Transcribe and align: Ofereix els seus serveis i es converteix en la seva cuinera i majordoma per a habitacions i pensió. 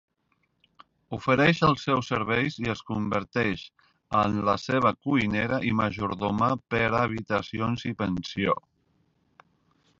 Ofereix 1.17 1.59
els 1.67 1.83
seus 1.87 2.09
serveis 2.13 2.57
i 2.63 2.71
es 2.75 2.81
converteix 2.87 3.67
en 4.23 4.41
la 4.49 4.57
seva 4.63 4.95
cuinera 5.09 5.63
i 5.71 5.73
majordoma 5.83 6.51
per 6.75 6.83
a 6.91 7.05
habitacions 7.09 7.89
i 7.93 7.97
pensió. 8.05 8.61